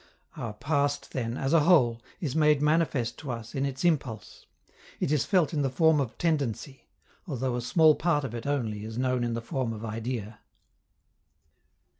[0.35, 4.47] Our past, then, as a whole, is made manifest to us in its impulse;
[4.99, 6.87] it is felt in the form of tendency,
[7.27, 10.39] although a small part of it only is known in the form of idea.